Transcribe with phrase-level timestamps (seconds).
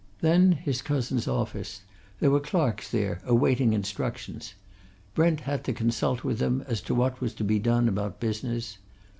[0.21, 1.81] Then his cousin's office
[2.19, 4.55] there were clerks there awaiting instructions.
[5.13, 8.79] Brent had to consult with them as to what was to be done about business.